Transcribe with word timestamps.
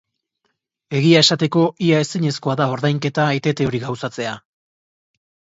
Egia 0.99 1.19
esateko, 1.25 1.65
ia 1.89 1.99
ezinezkoa 2.05 2.57
da 2.63 2.69
ordainketa 2.79 3.29
etete 3.41 3.71
hori 3.71 3.83
gauzatzea. 3.85 4.37